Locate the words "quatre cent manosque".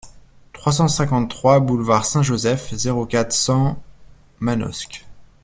3.05-5.05